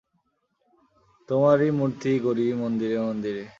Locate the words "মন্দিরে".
2.53-2.97, 3.07-3.43